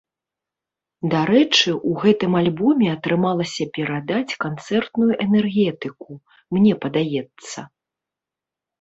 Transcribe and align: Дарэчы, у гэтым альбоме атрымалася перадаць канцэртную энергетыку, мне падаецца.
Дарэчы, 1.11 1.69
у 1.89 1.93
гэтым 2.05 2.31
альбоме 2.39 2.87
атрымалася 2.95 3.69
перадаць 3.77 4.37
канцэртную 4.47 5.13
энергетыку, 5.29 6.11
мне 6.59 6.73
падаецца. 6.87 7.59